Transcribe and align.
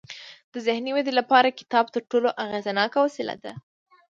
د 0.53 0.55
ذهني 0.67 0.91
ودې 0.93 1.13
لپاره 1.19 1.55
کتاب 1.59 1.85
تر 1.95 2.01
ټولو 2.11 2.29
اغیزناک 2.43 2.91
وسیله 3.05 3.35
ده. 3.43 3.53